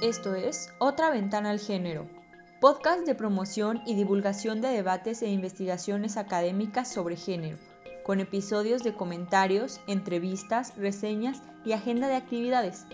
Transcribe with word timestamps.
Esto 0.00 0.36
es 0.36 0.72
Otra 0.78 1.10
Ventana 1.10 1.50
al 1.50 1.58
Género, 1.58 2.06
podcast 2.60 3.04
de 3.04 3.16
promoción 3.16 3.82
y 3.84 3.96
divulgación 3.96 4.60
de 4.60 4.68
debates 4.68 5.22
e 5.22 5.28
investigaciones 5.28 6.16
académicas 6.16 6.86
sobre 6.86 7.16
género, 7.16 7.58
con 8.04 8.20
episodios 8.20 8.84
de 8.84 8.94
comentarios, 8.94 9.80
entrevistas, 9.88 10.72
reseñas 10.76 11.42
y 11.64 11.72
agenda 11.72 12.06
de 12.06 12.14
actividades. 12.14 12.86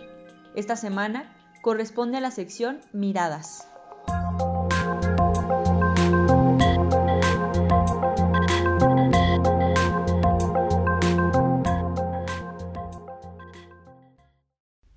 Esta 0.54 0.76
semana 0.76 1.36
corresponde 1.60 2.16
a 2.16 2.22
la 2.22 2.30
sección 2.30 2.80
Miradas. 2.94 3.68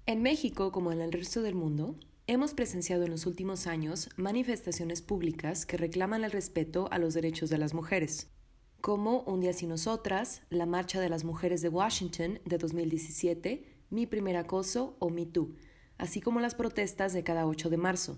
En 0.10 0.22
México, 0.22 0.72
como 0.72 0.94
en 0.94 1.02
el 1.02 1.12
resto 1.12 1.42
del 1.42 1.54
mundo, 1.54 1.98
hemos 2.28 2.54
presenciado 2.54 3.04
en 3.04 3.12
los 3.12 3.26
últimos 3.26 3.68
años 3.68 4.08
manifestaciones 4.16 5.02
públicas 5.02 5.66
que 5.66 5.76
reclaman 5.76 6.24
el 6.24 6.32
respeto 6.32 6.88
a 6.92 6.98
los 6.98 7.14
derechos 7.14 7.50
de 7.50 7.58
las 7.58 7.74
mujeres, 7.74 8.32
como 8.80 9.24
Un 9.24 9.42
día 9.42 9.52
sin 9.52 9.68
nosotras, 9.68 10.44
la 10.50 10.66
Marcha 10.66 11.02
de 11.02 11.10
las 11.10 11.26
Mujeres 11.26 11.62
de 11.62 11.68
Washington 11.68 12.40
de 12.46 12.58
2017, 12.58 13.66
Mi 13.90 14.06
primer 14.06 14.38
acoso 14.38 14.96
o 15.00 15.10
Me 15.10 15.26
Too, 15.26 15.56
así 15.98 16.22
como 16.22 16.40
las 16.40 16.56
protestas 16.56 17.12
de 17.12 17.26
cada 17.26 17.46
8 17.46 17.70
de 17.70 17.76
marzo. 17.76 18.18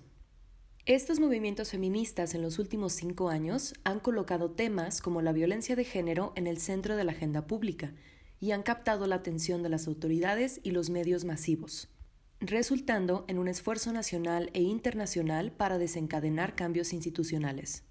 Estos 0.85 1.19
movimientos 1.19 1.71
feministas 1.71 2.35
en 2.35 2.43
los 2.43 2.59
últimos 2.59 2.93
cinco 2.93 3.29
años 3.29 3.73
han 3.83 3.99
colocado 3.99 4.51
temas 4.51 5.01
como 5.01 5.23
la 5.23 5.31
violencia 5.33 5.75
de 5.75 5.85
género 5.85 6.33
en 6.35 6.45
el 6.45 6.59
centro 6.59 6.95
de 6.95 7.03
la 7.03 7.13
agenda 7.13 7.47
pública, 7.47 7.95
y 8.39 8.51
han 8.51 8.63
captado 8.63 9.07
la 9.07 9.15
atención 9.15 9.63
de 9.63 9.69
las 9.69 9.87
autoridades 9.87 10.59
y 10.63 10.71
los 10.71 10.89
medios 10.89 11.25
masivos, 11.25 11.89
resultando 12.39 13.25
en 13.27 13.37
un 13.37 13.47
esfuerzo 13.47 13.91
nacional 13.91 14.49
e 14.53 14.61
internacional 14.61 15.51
para 15.51 15.77
desencadenar 15.77 16.55
cambios 16.55 16.93
institucionales. 16.93 17.83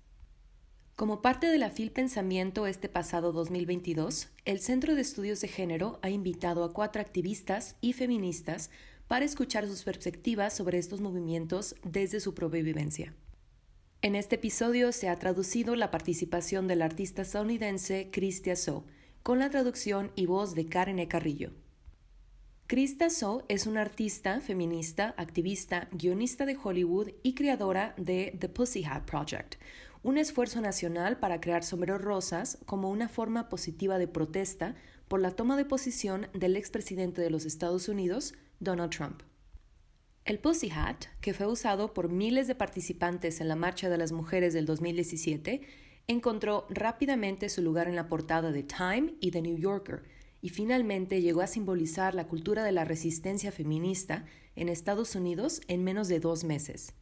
Como 0.97 1.23
parte 1.23 1.47
de 1.47 1.59
la 1.59 1.71
FIL 1.71 1.93
Pensamiento 1.93 2.67
este 2.67 2.89
pasado 2.89 3.31
2022, 3.31 4.31
el 4.45 4.59
Centro 4.59 4.97
de 4.97 5.03
Estudios 5.03 5.41
de 5.41 5.47
Género 5.47 6.01
ha 6.03 6.11
invitado 6.11 6.65
a 6.65 6.73
cuatro 6.73 7.01
activistas 7.01 7.77
y 7.81 7.93
feministas 7.93 8.71
para 9.07 9.25
escuchar 9.25 9.69
sus 9.69 9.85
perspectivas 9.85 10.55
sobre 10.55 10.79
estos 10.79 11.01
movimientos 11.01 11.77
desde 11.85 12.19
su 12.19 12.35
propia 12.35 12.63
vivencia. 12.63 13.15
En 14.03 14.15
este 14.15 14.37
episodio 14.37 14.93
se 14.93 15.09
ha 15.09 15.19
traducido 15.19 15.77
la 15.77 15.91
participación 15.91 16.67
del 16.67 16.83
artista 16.83 17.23
estadounidense 17.23 18.11
Christia 18.13 18.57
So, 18.57 18.85
con 19.23 19.39
la 19.39 19.51
traducción 19.51 20.13
y 20.15 20.27
voz 20.27 20.55
de 20.55 20.67
Karen 20.67 20.99
e. 20.99 21.09
Carrillo. 21.09 21.53
Krista 22.69 23.09
So 23.09 23.45
es 23.49 23.67
una 23.67 23.81
artista, 23.81 24.41
feminista, 24.41 25.15
activista, 25.17 25.89
guionista 25.91 26.45
de 26.45 26.59
Hollywood 26.63 27.09
y 27.23 27.35
creadora 27.35 27.95
de 27.97 28.37
The 28.39 28.51
Pussy 28.51 28.85
Hat 28.85 29.05
Project, 29.05 29.55
un 30.03 30.19
esfuerzo 30.19 30.61
nacional 30.61 31.19
para 31.19 31.41
crear 31.41 31.65
sombreros 31.65 32.03
rosas 32.03 32.59
como 32.67 32.91
una 32.91 33.09
forma 33.09 33.49
positiva 33.49 33.97
de 33.99 34.07
protesta 34.07 34.75
por 35.09 35.21
la 35.21 35.31
toma 35.31 35.57
de 35.57 35.65
posición 35.65 36.29
del 36.35 36.57
expresidente 36.57 37.23
de 37.23 37.31
los 37.31 37.47
Estados 37.47 37.89
Unidos, 37.89 38.35
Donald 38.61 38.91
Trump. 38.91 39.23
El 40.27 40.39
Pussy 40.39 40.71
Hat, 40.71 41.07
que 41.23 41.33
fue 41.33 41.47
usado 41.47 41.95
por 41.95 42.11
miles 42.11 42.49
de 42.49 42.55
participantes 42.55 43.41
en 43.41 43.49
la 43.49 43.57
Marcha 43.57 43.89
de 43.89 43.97
las 43.97 44.13
Mujeres 44.13 44.53
del 44.53 44.67
2017, 44.67 45.63
encontró 46.09 46.67
rápidamente 46.71 47.51
su 47.51 47.63
lugar 47.63 47.87
en 47.87 47.95
la 47.95 48.09
portada 48.09 48.51
de 48.51 48.63
Time 48.63 49.15
y 49.21 49.31
The 49.31 49.43
New 49.43 49.59
Yorker, 49.59 50.03
y 50.41 50.49
finalmente 50.49 51.21
llegó 51.21 51.43
a 51.43 51.47
simbolizar 51.47 52.15
la 52.15 52.27
cultura 52.27 52.65
de 52.65 52.73
la 52.73 52.85
resistencia 52.85 53.53
feminista 53.53 54.25
en 54.57 54.69
Estados 54.69 55.15
Unidos 55.15 55.61
en 55.69 55.85
menos 55.85 56.09
de 56.09 56.21
dos 56.21 56.45
meses. 56.45 56.95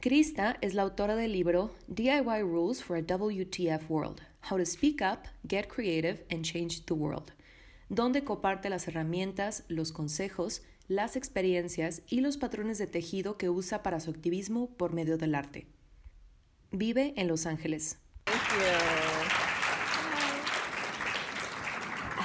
Krista 0.00 0.56
es 0.60 0.74
la 0.74 0.82
autora 0.82 1.16
del 1.16 1.32
libro 1.32 1.74
DIY 1.88 2.42
Rules 2.42 2.82
for 2.82 2.96
a 2.96 3.02
WTF 3.02 3.90
World: 3.90 4.20
How 4.50 4.58
to 4.58 4.64
Speak 4.64 5.02
Up, 5.02 5.28
Get 5.46 5.66
Creative 5.68 6.24
and 6.30 6.42
Change 6.42 6.84
the 6.86 6.94
World, 6.94 7.32
donde 7.88 8.24
comparte 8.24 8.70
las 8.70 8.88
herramientas, 8.88 9.64
los 9.68 9.92
consejos, 9.92 10.62
las 10.88 11.16
experiencias 11.16 12.02
y 12.08 12.20
los 12.20 12.36
patrones 12.36 12.78
de 12.78 12.86
tejido 12.86 13.36
que 13.36 13.50
usa 13.50 13.82
para 13.82 14.00
su 14.00 14.10
activismo 14.10 14.70
por 14.76 14.92
medio 14.92 15.18
del 15.18 15.34
arte. 15.34 15.66
Vive 16.70 17.14
en 17.16 17.28
Los 17.28 17.46
Ángeles. 17.46 17.98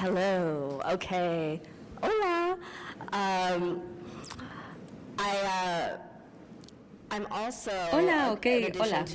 Hello. 0.01 0.79
Okay. 0.93 1.59
Hola. 2.03 2.57
Um, 3.11 3.81
I, 5.17 5.35
uh, 5.43 5.97
I'm 7.11 7.25
also, 7.31 7.71
Hola, 7.91 8.31
ok, 8.31 8.45
hola. 8.79 9.05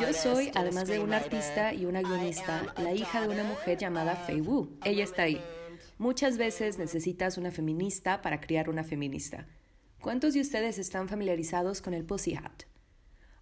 Yo 0.00 0.12
soy, 0.12 0.52
además 0.54 0.86
de 0.86 1.00
una 1.00 1.16
artista 1.16 1.74
y 1.74 1.86
una 1.86 2.02
guionista, 2.02 2.72
la 2.78 2.92
hija 2.92 3.20
de 3.22 3.28
una 3.28 3.42
mujer 3.42 3.76
llamada 3.76 4.14
Fei 4.14 4.40
Wu. 4.40 4.68
Ella 4.84 5.04
está 5.04 5.24
ahí. 5.24 5.42
Muchas 5.98 6.38
veces 6.38 6.78
necesitas 6.78 7.36
una 7.36 7.50
feminista 7.50 8.22
para 8.22 8.40
criar 8.40 8.70
una 8.70 8.84
feminista. 8.84 9.46
¿Cuántos 10.00 10.34
de 10.34 10.40
ustedes 10.40 10.78
están 10.78 11.08
familiarizados 11.08 11.82
con 11.82 11.94
el 11.94 12.04
Pussy 12.04 12.36
Hat? 12.36 12.62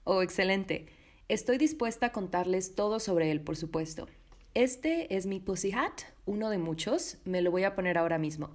Oh, 0.04 0.22
excelente. 0.22 0.86
Estoy 1.28 1.58
dispuesta 1.58 2.06
a 2.06 2.12
contarles 2.12 2.74
todo 2.74 2.98
sobre 3.00 3.30
él, 3.30 3.42
por 3.42 3.54
supuesto. 3.54 4.08
Este 4.54 5.14
es 5.14 5.26
mi 5.26 5.40
Pussy 5.40 5.72
Hat, 5.72 6.04
uno 6.24 6.48
de 6.48 6.56
muchos. 6.56 7.18
Me 7.26 7.42
lo 7.42 7.50
voy 7.50 7.64
a 7.64 7.74
poner 7.74 7.98
ahora 7.98 8.16
mismo. 8.16 8.48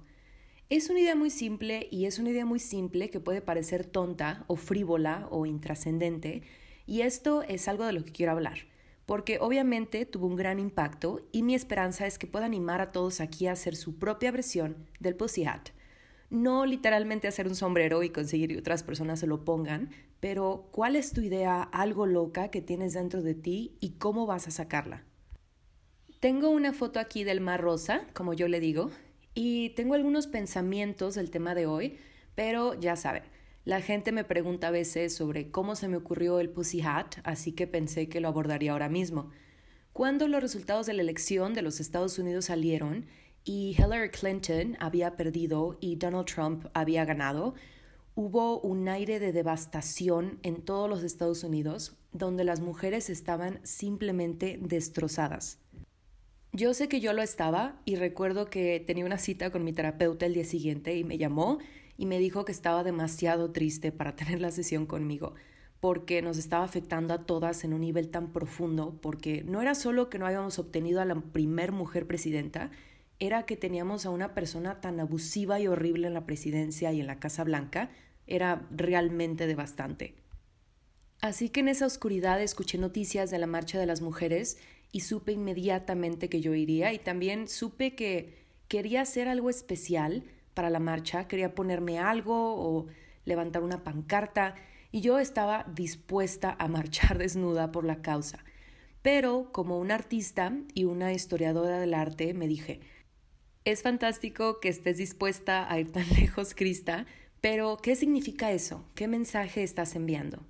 Es 0.70 0.90
una 0.90 0.98
idea 0.98 1.14
muy 1.14 1.30
simple 1.30 1.86
y 1.92 2.06
es 2.06 2.18
una 2.18 2.30
idea 2.30 2.44
muy 2.44 2.58
simple 2.58 3.10
que 3.10 3.20
puede 3.20 3.40
parecer 3.40 3.84
tonta 3.86 4.44
o 4.48 4.56
frívola 4.56 5.28
o 5.30 5.46
intrascendente. 5.46 6.42
Y 6.84 7.02
esto 7.02 7.42
es 7.42 7.68
algo 7.68 7.86
de 7.86 7.92
lo 7.92 8.04
que 8.04 8.10
quiero 8.10 8.32
hablar, 8.32 8.66
porque 9.06 9.38
obviamente 9.38 10.04
tuvo 10.04 10.26
un 10.26 10.34
gran 10.34 10.58
impacto 10.58 11.20
y 11.30 11.44
mi 11.44 11.54
esperanza 11.54 12.08
es 12.08 12.18
que 12.18 12.26
pueda 12.26 12.46
animar 12.46 12.80
a 12.80 12.90
todos 12.90 13.20
aquí 13.20 13.46
a 13.46 13.52
hacer 13.52 13.76
su 13.76 14.00
propia 14.00 14.32
versión 14.32 14.88
del 14.98 15.14
Pussy 15.14 15.44
Hat. 15.44 15.68
No 16.28 16.66
literalmente 16.66 17.28
hacer 17.28 17.46
un 17.46 17.54
sombrero 17.54 18.02
y 18.02 18.10
conseguir 18.10 18.48
que 18.48 18.58
otras 18.58 18.82
personas 18.82 19.20
se 19.20 19.28
lo 19.28 19.44
pongan, 19.44 19.90
pero 20.24 20.70
¿cuál 20.72 20.96
es 20.96 21.12
tu 21.12 21.20
idea 21.20 21.62
algo 21.62 22.06
loca 22.06 22.48
que 22.48 22.62
tienes 22.62 22.94
dentro 22.94 23.20
de 23.20 23.34
ti 23.34 23.76
y 23.78 23.98
cómo 23.98 24.24
vas 24.24 24.48
a 24.48 24.50
sacarla? 24.50 25.04
Tengo 26.18 26.48
una 26.48 26.72
foto 26.72 26.98
aquí 26.98 27.24
del 27.24 27.42
mar 27.42 27.60
rosa, 27.60 28.06
como 28.14 28.32
yo 28.32 28.48
le 28.48 28.58
digo, 28.58 28.90
y 29.34 29.74
tengo 29.76 29.92
algunos 29.92 30.26
pensamientos 30.26 31.14
del 31.14 31.30
tema 31.30 31.54
de 31.54 31.66
hoy, 31.66 31.98
pero 32.34 32.72
ya 32.72 32.96
saben, 32.96 33.24
la 33.66 33.82
gente 33.82 34.12
me 34.12 34.24
pregunta 34.24 34.68
a 34.68 34.70
veces 34.70 35.14
sobre 35.14 35.50
cómo 35.50 35.76
se 35.76 35.88
me 35.88 35.98
ocurrió 35.98 36.40
el 36.40 36.48
Pussy 36.48 36.80
Hat, 36.80 37.16
así 37.24 37.52
que 37.52 37.66
pensé 37.66 38.08
que 38.08 38.20
lo 38.20 38.28
abordaría 38.28 38.72
ahora 38.72 38.88
mismo. 38.88 39.30
Cuando 39.92 40.26
los 40.26 40.40
resultados 40.40 40.86
de 40.86 40.94
la 40.94 41.02
elección 41.02 41.52
de 41.52 41.60
los 41.60 41.80
Estados 41.80 42.18
Unidos 42.18 42.46
salieron 42.46 43.04
y 43.44 43.76
Hillary 43.78 44.08
Clinton 44.08 44.78
había 44.80 45.16
perdido 45.18 45.76
y 45.82 45.96
Donald 45.96 46.24
Trump 46.24 46.64
había 46.72 47.04
ganado, 47.04 47.54
hubo 48.14 48.60
un 48.60 48.88
aire 48.88 49.18
de 49.18 49.32
devastación 49.32 50.38
en 50.42 50.62
todos 50.62 50.88
los 50.88 51.02
Estados 51.02 51.44
Unidos, 51.44 51.96
donde 52.12 52.44
las 52.44 52.60
mujeres 52.60 53.10
estaban 53.10 53.60
simplemente 53.64 54.58
destrozadas. 54.60 55.58
Yo 56.52 56.72
sé 56.72 56.88
que 56.88 57.00
yo 57.00 57.12
lo 57.12 57.22
estaba 57.22 57.80
y 57.84 57.96
recuerdo 57.96 58.48
que 58.48 58.82
tenía 58.86 59.04
una 59.04 59.18
cita 59.18 59.50
con 59.50 59.64
mi 59.64 59.72
terapeuta 59.72 60.26
el 60.26 60.34
día 60.34 60.44
siguiente 60.44 60.96
y 60.96 61.02
me 61.02 61.18
llamó 61.18 61.58
y 61.96 62.06
me 62.06 62.20
dijo 62.20 62.44
que 62.44 62.52
estaba 62.52 62.84
demasiado 62.84 63.50
triste 63.50 63.90
para 63.90 64.14
tener 64.16 64.40
la 64.40 64.50
sesión 64.52 64.86
conmigo 64.86 65.34
porque 65.84 66.22
nos 66.22 66.38
estaba 66.38 66.64
afectando 66.64 67.12
a 67.12 67.26
todas 67.26 67.62
en 67.62 67.74
un 67.74 67.82
nivel 67.82 68.08
tan 68.08 68.32
profundo, 68.32 68.98
porque 69.02 69.44
no 69.44 69.60
era 69.60 69.74
solo 69.74 70.08
que 70.08 70.18
no 70.18 70.24
habíamos 70.24 70.58
obtenido 70.58 71.02
a 71.02 71.04
la 71.04 71.14
primer 71.14 71.72
mujer 71.72 72.06
presidenta, 72.06 72.70
era 73.18 73.46
que 73.46 73.56
teníamos 73.56 74.06
a 74.06 74.10
una 74.10 74.34
persona 74.34 74.80
tan 74.80 75.00
abusiva 75.00 75.60
y 75.60 75.66
horrible 75.66 76.06
en 76.06 76.14
la 76.14 76.26
presidencia 76.26 76.92
y 76.92 77.00
en 77.00 77.06
la 77.06 77.20
Casa 77.20 77.44
Blanca, 77.44 77.90
era 78.26 78.66
realmente 78.70 79.46
devastante. 79.46 80.14
Así 81.20 81.48
que 81.48 81.60
en 81.60 81.68
esa 81.68 81.86
oscuridad 81.86 82.42
escuché 82.42 82.78
noticias 82.78 83.30
de 83.30 83.38
la 83.38 83.46
Marcha 83.46 83.78
de 83.78 83.86
las 83.86 84.00
Mujeres 84.00 84.58
y 84.92 85.00
supe 85.00 85.32
inmediatamente 85.32 86.28
que 86.28 86.40
yo 86.40 86.54
iría 86.54 86.92
y 86.92 86.98
también 86.98 87.48
supe 87.48 87.94
que 87.94 88.44
quería 88.68 89.02
hacer 89.02 89.28
algo 89.28 89.50
especial 89.50 90.24
para 90.54 90.70
la 90.70 90.80
marcha, 90.80 91.26
quería 91.26 91.54
ponerme 91.54 91.98
algo 91.98 92.54
o 92.54 92.86
levantar 93.24 93.62
una 93.62 93.82
pancarta 93.82 94.54
y 94.92 95.00
yo 95.00 95.18
estaba 95.18 95.66
dispuesta 95.74 96.54
a 96.58 96.68
marchar 96.68 97.18
desnuda 97.18 97.72
por 97.72 97.84
la 97.84 98.02
causa. 98.02 98.44
Pero 99.02 99.50
como 99.52 99.78
una 99.78 99.96
artista 99.96 100.56
y 100.72 100.84
una 100.84 101.12
historiadora 101.12 101.78
del 101.78 101.94
arte 101.94 102.32
me 102.32 102.46
dije, 102.46 102.80
es 103.64 103.82
fantástico 103.82 104.60
que 104.60 104.68
estés 104.68 104.98
dispuesta 104.98 105.70
a 105.70 105.78
ir 105.78 105.90
tan 105.90 106.08
lejos, 106.20 106.54
Krista, 106.54 107.06
pero 107.40 107.78
¿qué 107.82 107.96
significa 107.96 108.52
eso? 108.52 108.84
¿Qué 108.94 109.08
mensaje 109.08 109.62
estás 109.62 109.96
enviando? 109.96 110.44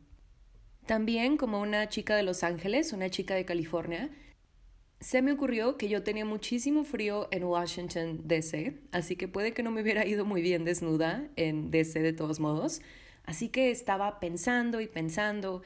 También 0.87 1.37
como 1.37 1.61
una 1.61 1.89
chica 1.89 2.17
de 2.17 2.23
Los 2.23 2.45
Ángeles, 2.45 2.93
una 2.93 3.11
chica 3.11 3.35
de 3.35 3.45
California, 3.45 4.11
se 5.01 5.23
me 5.23 5.33
ocurrió 5.33 5.77
que 5.77 5.89
yo 5.89 6.03
tenía 6.03 6.25
muchísimo 6.25 6.85
frío 6.85 7.29
en 7.31 7.45
Washington, 7.45 8.21
D.C., 8.25 8.81
así 8.93 9.17
que 9.17 9.29
puede 9.29 9.53
que 9.53 9.63
no 9.63 9.71
me 9.71 9.83
hubiera 9.83 10.07
ido 10.07 10.25
muy 10.25 10.41
bien 10.41 10.65
desnuda 10.65 11.29
en 11.37 11.71
D.C. 11.71 12.01
de 12.01 12.13
todos 12.13 12.41
modos. 12.41 12.81
Así 13.25 13.49
que 13.49 13.71
estaba 13.71 14.21
pensando 14.21 14.81
y 14.81 14.87
pensando 14.87 15.63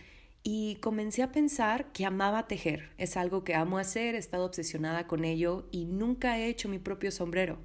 y 0.51 0.77
comencé 0.77 1.23
a 1.23 1.31
pensar 1.31 1.93
que 1.93 2.07
amaba 2.07 2.47
tejer. 2.47 2.89
Es 2.97 3.19
algo 3.19 3.45
que 3.45 3.55
amo 3.55 3.77
hacer, 3.77 4.15
he 4.15 4.19
estado 4.19 4.47
obsesionada 4.47 5.07
con 5.07 5.27
ello 5.27 5.69
y 5.71 5.85
nunca 5.85 6.39
he 6.39 6.49
hecho 6.49 6.71
mi 6.71 6.79
propio 6.79 7.11
sombrero. 7.11 7.59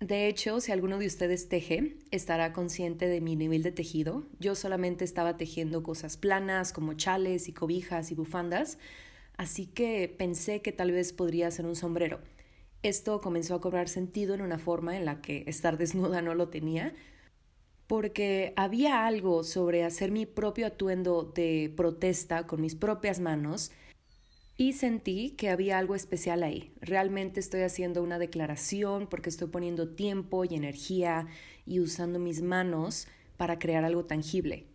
De 0.00 0.26
hecho, 0.26 0.60
si 0.60 0.72
alguno 0.72 0.98
de 0.98 1.06
ustedes 1.06 1.48
teje, 1.48 1.96
estará 2.10 2.52
consciente 2.52 3.06
de 3.06 3.20
mi 3.20 3.36
nivel 3.36 3.62
de 3.62 3.70
tejido. 3.70 4.26
Yo 4.40 4.56
solamente 4.56 5.04
estaba 5.04 5.36
tejiendo 5.36 5.84
cosas 5.84 6.16
planas 6.16 6.72
como 6.72 6.94
chales 6.94 7.46
y 7.46 7.52
cobijas 7.52 8.10
y 8.10 8.16
bufandas, 8.16 8.78
así 9.36 9.66
que 9.66 10.12
pensé 10.18 10.60
que 10.60 10.72
tal 10.72 10.90
vez 10.90 11.12
podría 11.12 11.48
ser 11.52 11.66
un 11.66 11.76
sombrero. 11.76 12.18
Esto 12.82 13.20
comenzó 13.20 13.54
a 13.54 13.60
cobrar 13.60 13.88
sentido 13.88 14.34
en 14.34 14.40
una 14.40 14.58
forma 14.58 14.96
en 14.96 15.04
la 15.04 15.20
que 15.20 15.44
estar 15.46 15.78
desnuda 15.78 16.20
no 16.20 16.34
lo 16.34 16.48
tenía, 16.48 16.94
porque 17.88 18.52
había 18.54 19.06
algo 19.06 19.42
sobre 19.42 19.82
hacer 19.82 20.12
mi 20.12 20.26
propio 20.26 20.66
atuendo 20.66 21.24
de 21.24 21.72
protesta 21.74 22.46
con 22.46 22.60
mis 22.60 22.76
propias 22.76 23.18
manos 23.18 23.72
y 24.58 24.74
sentí 24.74 25.30
que 25.30 25.48
había 25.48 25.78
algo 25.78 25.94
especial 25.94 26.42
ahí. 26.42 26.70
Realmente 26.80 27.40
estoy 27.40 27.62
haciendo 27.62 28.02
una 28.02 28.18
declaración 28.18 29.08
porque 29.08 29.30
estoy 29.30 29.48
poniendo 29.48 29.88
tiempo 29.88 30.44
y 30.44 30.54
energía 30.54 31.26
y 31.64 31.80
usando 31.80 32.18
mis 32.18 32.42
manos 32.42 33.08
para 33.38 33.58
crear 33.58 33.84
algo 33.84 34.04
tangible. 34.04 34.66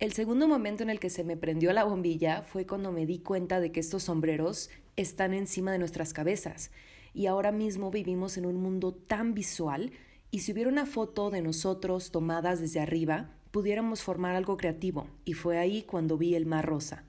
El 0.00 0.12
segundo 0.12 0.48
momento 0.48 0.82
en 0.82 0.90
el 0.90 0.98
que 0.98 1.10
se 1.10 1.22
me 1.22 1.36
prendió 1.36 1.72
la 1.72 1.84
bombilla 1.84 2.42
fue 2.42 2.66
cuando 2.66 2.90
me 2.90 3.06
di 3.06 3.20
cuenta 3.20 3.60
de 3.60 3.70
que 3.70 3.78
estos 3.78 4.02
sombreros 4.02 4.68
están 4.96 5.32
encima 5.32 5.70
de 5.70 5.78
nuestras 5.78 6.12
cabezas 6.12 6.72
y 7.14 7.26
ahora 7.26 7.52
mismo 7.52 7.92
vivimos 7.92 8.36
en 8.36 8.46
un 8.46 8.56
mundo 8.56 8.92
tan 8.92 9.32
visual 9.32 9.92
y 10.32 10.40
si 10.40 10.52
hubiera 10.52 10.70
una 10.70 10.86
foto 10.86 11.30
de 11.30 11.42
nosotros 11.42 12.10
tomadas 12.10 12.58
desde 12.58 12.80
arriba, 12.80 13.30
pudiéramos 13.50 14.02
formar 14.02 14.34
algo 14.34 14.56
creativo 14.56 15.06
y 15.26 15.34
fue 15.34 15.58
ahí 15.58 15.82
cuando 15.82 16.16
vi 16.16 16.34
el 16.34 16.46
mar 16.46 16.64
rosa. 16.64 17.04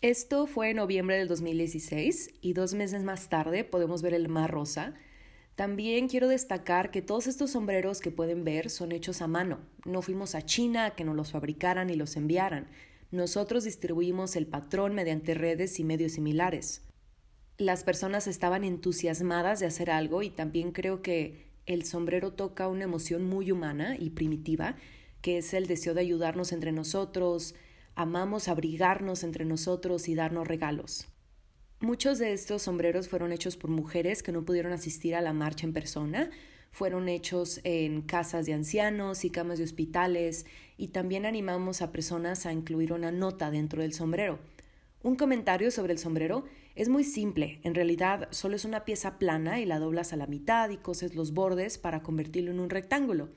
Esto 0.00 0.46
fue 0.46 0.70
en 0.70 0.76
noviembre 0.76 1.18
del 1.18 1.26
2016 1.26 2.30
y 2.40 2.52
dos 2.52 2.72
meses 2.72 3.02
más 3.02 3.28
tarde 3.28 3.64
podemos 3.64 4.00
ver 4.00 4.14
el 4.14 4.28
mar 4.28 4.48
rosa. 4.48 4.94
También 5.56 6.06
quiero 6.06 6.28
destacar 6.28 6.92
que 6.92 7.02
todos 7.02 7.26
estos 7.26 7.50
sombreros 7.50 8.00
que 8.00 8.12
pueden 8.12 8.44
ver 8.44 8.70
son 8.70 8.92
hechos 8.92 9.22
a 9.22 9.26
mano. 9.26 9.58
No 9.84 10.00
fuimos 10.00 10.36
a 10.36 10.42
China 10.42 10.86
a 10.86 10.94
que 10.94 11.04
nos 11.04 11.16
los 11.16 11.32
fabricaran 11.32 11.90
y 11.90 11.96
los 11.96 12.16
enviaran. 12.16 12.68
Nosotros 13.10 13.64
distribuimos 13.64 14.36
el 14.36 14.46
patrón 14.46 14.94
mediante 14.94 15.34
redes 15.34 15.80
y 15.80 15.84
medios 15.84 16.12
similares 16.12 16.82
las 17.60 17.84
personas 17.84 18.26
estaban 18.26 18.64
entusiasmadas 18.64 19.60
de 19.60 19.66
hacer 19.66 19.90
algo 19.90 20.22
y 20.22 20.30
también 20.30 20.72
creo 20.72 21.02
que 21.02 21.49
el 21.70 21.84
sombrero 21.84 22.32
toca 22.32 22.66
una 22.66 22.82
emoción 22.82 23.24
muy 23.24 23.52
humana 23.52 23.96
y 23.96 24.10
primitiva, 24.10 24.74
que 25.22 25.38
es 25.38 25.54
el 25.54 25.68
deseo 25.68 25.94
de 25.94 26.00
ayudarnos 26.00 26.50
entre 26.50 26.72
nosotros, 26.72 27.54
amamos 27.94 28.48
abrigarnos 28.48 29.22
entre 29.22 29.44
nosotros 29.44 30.08
y 30.08 30.16
darnos 30.16 30.48
regalos. 30.48 31.06
Muchos 31.78 32.18
de 32.18 32.32
estos 32.32 32.62
sombreros 32.62 33.08
fueron 33.08 33.30
hechos 33.30 33.56
por 33.56 33.70
mujeres 33.70 34.24
que 34.24 34.32
no 34.32 34.44
pudieron 34.44 34.72
asistir 34.72 35.14
a 35.14 35.20
la 35.20 35.32
marcha 35.32 35.64
en 35.64 35.72
persona, 35.72 36.30
fueron 36.72 37.08
hechos 37.08 37.60
en 37.62 38.02
casas 38.02 38.46
de 38.46 38.54
ancianos 38.54 39.24
y 39.24 39.30
camas 39.30 39.58
de 39.58 39.64
hospitales 39.64 40.46
y 40.76 40.88
también 40.88 41.24
animamos 41.24 41.82
a 41.82 41.92
personas 41.92 42.46
a 42.46 42.52
incluir 42.52 42.92
una 42.92 43.12
nota 43.12 43.50
dentro 43.52 43.82
del 43.82 43.92
sombrero. 43.92 44.40
Un 45.02 45.14
comentario 45.14 45.70
sobre 45.70 45.92
el 45.92 46.00
sombrero 46.00 46.44
es 46.80 46.88
muy 46.88 47.04
simple, 47.04 47.60
en 47.62 47.74
realidad 47.74 48.28
solo 48.30 48.56
es 48.56 48.64
una 48.64 48.86
pieza 48.86 49.18
plana 49.18 49.60
y 49.60 49.66
la 49.66 49.78
doblas 49.78 50.14
a 50.14 50.16
la 50.16 50.26
mitad 50.26 50.70
y 50.70 50.78
coses 50.78 51.14
los 51.14 51.34
bordes 51.34 51.76
para 51.76 52.02
convertirlo 52.02 52.50
en 52.50 52.58
un 52.58 52.70
rectángulo. 52.70 53.28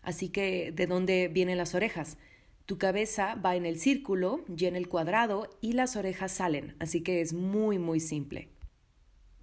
Así 0.00 0.30
que, 0.30 0.72
¿de 0.72 0.86
dónde 0.86 1.28
vienen 1.28 1.58
las 1.58 1.74
orejas? 1.74 2.16
Tu 2.64 2.78
cabeza 2.78 3.34
va 3.34 3.54
en 3.54 3.66
el 3.66 3.78
círculo, 3.78 4.46
llena 4.46 4.78
el 4.78 4.88
cuadrado 4.88 5.50
y 5.60 5.72
las 5.72 5.94
orejas 5.96 6.32
salen, 6.32 6.74
así 6.78 7.02
que 7.02 7.20
es 7.20 7.34
muy 7.34 7.78
muy 7.78 8.00
simple. 8.00 8.48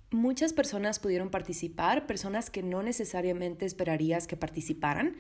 Muchas 0.10 0.52
personas 0.52 0.98
pudieron 0.98 1.30
participar, 1.30 2.08
personas 2.08 2.50
que 2.50 2.64
no 2.64 2.82
necesariamente 2.82 3.68
esperarías 3.68 4.26
que 4.26 4.36
participaran. 4.36 5.18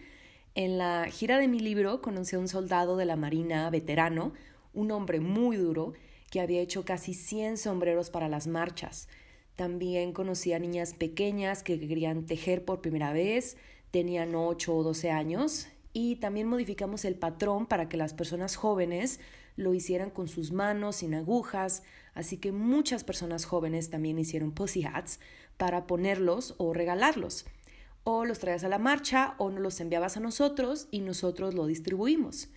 En 0.55 0.79
la 0.79 1.05
gira 1.05 1.37
de 1.37 1.47
mi 1.47 1.59
libro 1.59 2.01
conocí 2.01 2.35
a 2.35 2.39
un 2.39 2.47
soldado 2.47 2.97
de 2.97 3.05
la 3.05 3.15
Marina 3.15 3.69
veterano, 3.69 4.33
un 4.73 4.89
hombre 4.89 5.19
muy 5.19 5.55
duro, 5.55 5.93
que 6.33 6.41
había 6.41 6.61
hecho 6.61 6.83
casi 6.83 7.13
100 7.13 7.57
sombreros 7.57 8.09
para 8.09 8.27
las 8.27 8.47
marchas. 8.47 9.07
También 9.55 10.13
conocí 10.13 10.51
niñas 10.57 10.95
pequeñas 10.95 11.61
que 11.61 11.79
querían 11.79 12.25
tejer 12.25 12.65
por 12.65 12.81
primera 12.81 13.13
vez, 13.13 13.55
tenían 13.91 14.33
8 14.33 14.75
o 14.75 14.81
12 14.81 15.11
años, 15.11 15.67
y 15.93 16.15
también 16.15 16.47
modificamos 16.47 17.05
el 17.05 17.13
patrón 17.13 17.67
para 17.67 17.87
que 17.87 17.97
las 17.97 18.15
personas 18.15 18.55
jóvenes 18.55 19.19
lo 19.57 19.75
hicieran 19.75 20.09
con 20.09 20.27
sus 20.27 20.51
manos, 20.51 20.95
sin 20.95 21.13
agujas, 21.13 21.83
así 22.15 22.37
que 22.37 22.51
muchas 22.51 23.03
personas 23.03 23.45
jóvenes 23.45 23.91
también 23.91 24.17
hicieron 24.17 24.53
pussy 24.53 24.85
hats 24.85 25.19
para 25.57 25.85
ponerlos 25.85 26.55
o 26.57 26.73
regalarlos. 26.73 27.45
O 28.05 28.25
los 28.25 28.39
traías 28.39 28.63
a 28.63 28.69
la 28.69 28.79
marcha 28.79 29.35
o 29.37 29.51
nos 29.51 29.61
los 29.61 29.79
enviabas 29.79 30.17
a 30.17 30.19
nosotros 30.19 30.87
y 30.89 31.01
nosotros 31.01 31.53
lo 31.53 31.67
distribuimos. 31.67 32.49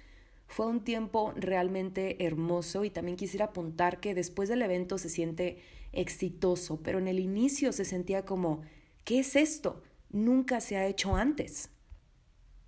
Fue 0.46 0.66
un 0.66 0.84
tiempo 0.84 1.32
realmente 1.36 2.24
hermoso 2.24 2.84
y 2.84 2.90
también 2.90 3.16
quisiera 3.16 3.46
apuntar 3.46 4.00
que 4.00 4.14
después 4.14 4.48
del 4.48 4.62
evento 4.62 4.98
se 4.98 5.08
siente 5.08 5.58
exitoso, 5.92 6.80
pero 6.82 6.98
en 6.98 7.08
el 7.08 7.18
inicio 7.18 7.72
se 7.72 7.84
sentía 7.84 8.24
como, 8.24 8.62
¿qué 9.04 9.18
es 9.20 9.36
esto? 9.36 9.82
Nunca 10.10 10.60
se 10.60 10.76
ha 10.76 10.86
hecho 10.86 11.16
antes. 11.16 11.70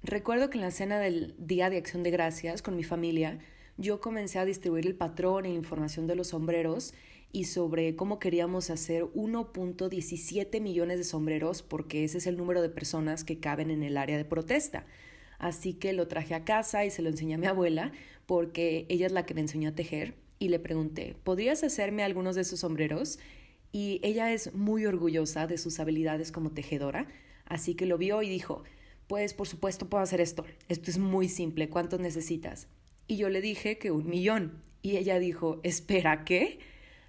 Recuerdo 0.03 0.51
que 0.51 0.59
en 0.59 0.63
la 0.63 0.71
cena 0.71 1.01
del 1.01 1.35
Día 1.39 1.71
de 1.71 1.77
Acción 1.77 2.03
de 2.03 2.11
Gracias 2.11 2.63
con 2.63 2.77
mi 2.77 2.85
familia, 2.85 3.39
yo 3.77 4.01
comencé 4.01 4.39
a 4.39 4.45
distribuir 4.45 4.87
el 4.87 4.97
patrón 4.97 5.45
la 5.45 5.51
información 5.51 6.07
de 6.07 6.17
los 6.17 6.29
sombreros 6.29 6.95
y 7.31 7.45
sobre 7.45 7.95
cómo 7.95 8.19
queríamos 8.19 8.71
hacer 8.71 9.05
1.17 9.05 10.61
millones 10.61 10.99
de 10.99 11.05
sombreros 11.05 11.63
porque 11.63 12.05
ese 12.05 12.19
es 12.19 12.27
el 12.27 12.37
número 12.37 12.63
de 12.63 12.71
personas 12.71 13.25
que 13.25 13.39
caben 13.39 13.71
en 13.71 13.83
el 13.83 13.97
área 13.97 14.17
de 14.17 14.25
protesta. 14.25 14.87
Así 15.39 15.75
que 15.75 15.93
lo 15.93 16.09
traje 16.09 16.35
a 16.35 16.45
casa 16.45 16.85
y 16.85 16.91
se 16.91 17.03
lo 17.03 17.09
enseñé 17.09 17.35
a 17.35 17.39
mi 17.39 17.47
abuela 17.47 17.93
porque 18.27 18.87
ella 18.89 19.07
es 19.07 19.13
la 19.13 19.25
que 19.25 19.35
me 19.35 19.41
enseñó 19.41 19.71
a 19.71 19.75
tejer 19.75 20.15
y 20.39 20.49
le 20.49 20.59
pregunté, 20.59 21.17
¿podrías 21.25 21.65
hacerme 21.65 22.03
algunos 22.03 22.35
de 22.35 22.43
esos 22.43 22.61
sombreros? 22.61 23.19
Y 23.73 24.01
ella 24.03 24.33
es 24.33 24.55
muy 24.55 24.87
orgullosa 24.87 25.47
de 25.47 25.59
sus 25.59 25.81
habilidades 25.81 26.33
como 26.33 26.51
tejedora, 26.51 27.07
así 27.47 27.75
que 27.75 27.87
lo 27.87 27.99
vio 27.99 28.23
y 28.23 28.29
dijo, 28.29 28.65
pues 29.07 29.35
por 29.35 29.49
supuesto 29.49 29.89
puedo 29.89 30.03
hacer 30.03 30.21
esto, 30.21 30.45
esto 30.69 30.91
es 30.91 30.99
muy 30.99 31.29
simple, 31.29 31.69
¿cuántos 31.69 32.01
necesitas? 32.01 32.69
Y 33.07 33.17
yo 33.17 33.31
le 33.31 33.41
dije 33.41 33.79
que 33.79 33.91
un 33.91 34.09
millón. 34.09 34.63
Y 34.81 34.97
ella 34.97 35.19
dijo, 35.19 35.61
espera, 35.65 36.25
¿qué? 36.25 36.61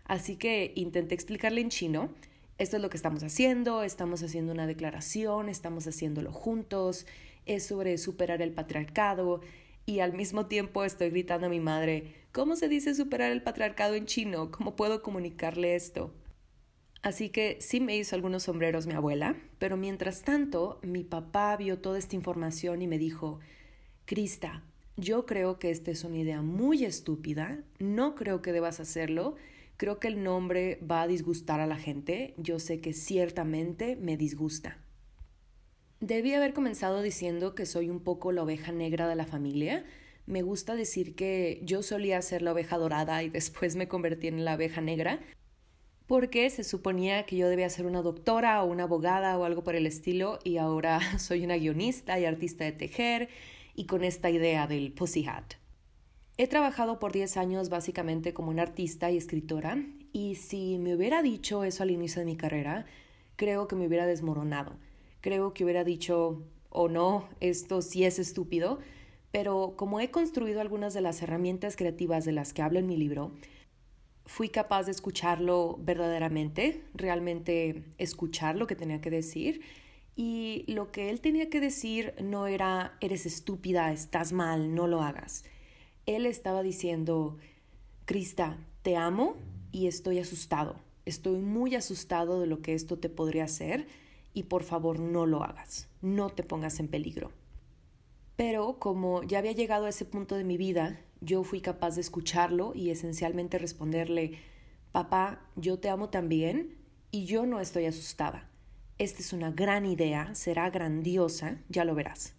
Así 0.05 0.37
que 0.37 0.71
intenté 0.75 1.13
explicarle 1.13 1.61
en 1.61 1.69
chino, 1.69 2.09
esto 2.57 2.77
es 2.77 2.81
lo 2.81 2.89
que 2.89 2.97
estamos 2.97 3.23
haciendo, 3.23 3.83
estamos 3.83 4.23
haciendo 4.23 4.51
una 4.51 4.65
declaración, 4.65 5.49
estamos 5.49 5.85
haciéndolo 5.87 6.33
juntos, 6.33 7.05
es 7.49 7.65
sobre 7.65 7.97
superar 7.97 8.41
el 8.41 8.51
patriarcado 8.51 9.41
y 9.85 9.99
al 9.99 10.13
mismo 10.13 10.45
tiempo 10.45 10.85
estoy 10.85 11.09
gritando 11.09 11.47
a 11.47 11.49
mi 11.49 11.59
madre, 11.59 12.13
¿cómo 12.31 12.55
se 12.55 12.69
dice 12.69 12.93
superar 12.93 13.31
el 13.31 13.41
patriarcado 13.41 13.95
en 13.95 14.05
chino? 14.05 14.51
¿Cómo 14.51 14.75
puedo 14.75 15.01
comunicarle 15.01 15.75
esto? 15.75 16.13
Así 17.01 17.29
que 17.29 17.57
sí 17.59 17.79
me 17.79 17.97
hizo 17.97 18.15
algunos 18.15 18.43
sombreros 18.43 18.85
mi 18.85 18.93
abuela, 18.93 19.35
pero 19.57 19.77
mientras 19.77 20.21
tanto 20.21 20.79
mi 20.83 21.03
papá 21.03 21.57
vio 21.57 21.79
toda 21.79 21.97
esta 21.97 22.15
información 22.15 22.81
y 22.81 22.87
me 22.87 22.99
dijo, 22.99 23.39
Crista, 24.05 24.63
yo 24.95 25.25
creo 25.25 25.57
que 25.59 25.71
esta 25.71 25.91
es 25.91 26.03
una 26.03 26.17
idea 26.17 26.41
muy 26.41 26.85
estúpida, 26.85 27.63
no 27.79 28.15
creo 28.15 28.41
que 28.41 28.51
debas 28.51 28.79
hacerlo, 28.79 29.37
creo 29.77 29.99
que 29.99 30.09
el 30.09 30.23
nombre 30.23 30.79
va 30.89 31.03
a 31.03 31.07
disgustar 31.07 31.61
a 31.61 31.67
la 31.67 31.77
gente, 31.77 32.35
yo 32.37 32.59
sé 32.59 32.79
que 32.81 32.93
ciertamente 32.93 33.95
me 33.95 34.17
disgusta. 34.17 34.77
Debí 36.01 36.33
haber 36.33 36.53
comenzado 36.53 37.01
diciendo 37.01 37.55
que 37.55 37.65
soy 37.65 37.89
un 37.89 37.99
poco 37.99 38.31
la 38.31 38.43
oveja 38.43 38.71
negra 38.71 39.09
de 39.09 39.17
la 39.17 39.25
familia. 39.25 39.83
Me 40.27 40.43
gusta 40.43 40.75
decir 40.75 41.13
que 41.13 41.59
yo 41.63 41.83
solía 41.83 42.21
ser 42.21 42.41
la 42.41 42.53
oveja 42.53 42.77
dorada 42.77 43.21
y 43.21 43.29
después 43.29 43.75
me 43.75 43.89
convertí 43.89 44.27
en 44.27 44.45
la 44.45 44.55
oveja 44.55 44.79
negra, 44.79 45.19
porque 46.07 46.49
se 46.51 46.63
suponía 46.63 47.25
que 47.25 47.35
yo 47.35 47.49
debía 47.49 47.69
ser 47.69 47.85
una 47.85 48.01
doctora 48.01 48.63
o 48.63 48.67
una 48.67 48.83
abogada 48.83 49.37
o 49.37 49.43
algo 49.43 49.65
por 49.65 49.75
el 49.75 49.85
estilo 49.85 50.39
y 50.45 50.55
ahora 50.55 51.01
soy 51.19 51.43
una 51.43 51.57
guionista 51.57 52.17
y 52.17 52.23
artista 52.23 52.63
de 52.63 52.71
tejer 52.71 53.27
y 53.75 53.85
con 53.85 54.05
esta 54.05 54.29
idea 54.29 54.67
del 54.67 54.93
pussy 54.93 55.25
hat. 55.27 55.55
He 56.37 56.47
trabajado 56.47 56.99
por 56.99 57.11
10 57.11 57.35
años 57.35 57.67
básicamente 57.67 58.33
como 58.33 58.51
una 58.51 58.61
artista 58.61 59.11
y 59.11 59.17
escritora 59.17 59.83
y 60.13 60.35
si 60.35 60.77
me 60.77 60.95
hubiera 60.95 61.21
dicho 61.21 61.65
eso 61.65 61.83
al 61.83 61.91
inicio 61.91 62.21
de 62.21 62.25
mi 62.25 62.37
carrera, 62.37 62.85
creo 63.35 63.67
que 63.67 63.75
me 63.75 63.85
hubiera 63.85 64.05
desmoronado 64.05 64.77
creo 65.21 65.53
que 65.53 65.63
hubiera 65.63 65.83
dicho, 65.83 66.43
o 66.69 66.83
oh, 66.83 66.89
no, 66.89 67.29
esto 67.39 67.81
sí 67.81 68.05
es 68.05 68.19
estúpido, 68.19 68.79
pero 69.31 69.73
como 69.75 69.99
he 69.99 70.11
construido 70.11 70.61
algunas 70.61 70.93
de 70.93 71.01
las 71.01 71.21
herramientas 71.21 71.75
creativas 71.75 72.25
de 72.25 72.31
las 72.31 72.53
que 72.53 72.61
hablo 72.61 72.79
en 72.79 72.87
mi 72.87 72.97
libro, 72.97 73.31
fui 74.25 74.49
capaz 74.49 74.83
de 74.83 74.91
escucharlo 74.91 75.79
verdaderamente, 75.81 76.83
realmente 76.93 77.83
escuchar 77.97 78.55
lo 78.55 78.67
que 78.67 78.75
tenía 78.75 79.01
que 79.01 79.09
decir 79.09 79.61
Y 80.15 80.65
lo 80.67 80.91
que 80.91 81.09
él 81.09 81.21
tenía 81.21 81.49
que 81.49 81.61
decir 81.61 82.13
no 82.21 82.45
era 82.45 82.97
eres 82.99 83.25
estúpida, 83.25 83.91
estás 83.93 84.33
mal, 84.33 84.75
no 84.75 84.85
lo 84.85 85.01
hagas. 85.01 85.45
Él 86.05 86.25
estaba 86.25 86.61
diciendo, 86.61 87.37
Krista, 88.03 88.57
te 88.81 88.97
amo 88.97 89.37
y 89.71 89.87
estoy 89.87 90.19
asustado. 90.19 90.75
Estoy 91.05 91.39
muy 91.39 91.73
asustado 91.73 92.41
de 92.41 92.47
lo 92.47 92.61
que 92.61 92.73
esto 92.73 92.99
te 92.99 93.07
podría 93.07 93.45
hacer 93.45 93.87
y 94.33 94.43
por 94.43 94.63
favor 94.63 94.99
no 94.99 95.25
lo 95.25 95.43
hagas, 95.43 95.89
no 96.01 96.29
te 96.29 96.43
pongas 96.43 96.79
en 96.79 96.87
peligro. 96.87 97.31
Pero 98.35 98.79
como 98.79 99.23
ya 99.23 99.39
había 99.39 99.51
llegado 99.51 99.85
a 99.85 99.89
ese 99.89 100.05
punto 100.05 100.35
de 100.35 100.43
mi 100.43 100.57
vida, 100.57 101.01
yo 101.21 101.43
fui 101.43 101.61
capaz 101.61 101.95
de 101.95 102.01
escucharlo 102.01 102.73
y 102.73 102.89
esencialmente 102.89 103.57
responderle, 103.57 104.39
papá, 104.91 105.41
yo 105.55 105.79
te 105.79 105.89
amo 105.89 106.09
también 106.09 106.77
y 107.11 107.25
yo 107.25 107.45
no 107.45 107.59
estoy 107.59 107.85
asustada 107.85 108.49
esta 108.99 109.21
es 109.21 109.31
una 109.31 109.49
gran 109.49 109.85
idea, 109.85 110.35
será 110.35 110.69
grandiosa, 110.69 111.57
ya 111.69 111.85
lo 111.85 111.95
verás. 111.95 112.35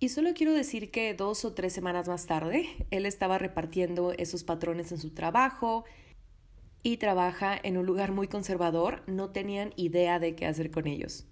Y 0.00 0.08
solo 0.08 0.34
quiero 0.34 0.52
decir 0.52 0.90
que 0.90 1.14
dos 1.14 1.44
o 1.44 1.54
tres 1.54 1.72
semanas 1.72 2.08
más 2.08 2.26
tarde, 2.26 2.66
él 2.90 3.06
estaba 3.06 3.38
repartiendo 3.38 4.12
esos 4.12 4.42
patrones 4.42 4.90
en 4.90 4.98
su 4.98 5.10
trabajo 5.10 5.84
y 6.82 6.96
trabaja 6.96 7.58
en 7.62 7.76
un 7.76 7.86
lugar 7.86 8.12
muy 8.12 8.28
conservador, 8.28 9.02
no 9.06 9.30
tenían 9.30 9.72
idea 9.76 10.18
de 10.18 10.34
qué 10.34 10.46
hacer 10.46 10.70
con 10.70 10.86
ellos. 10.86 11.26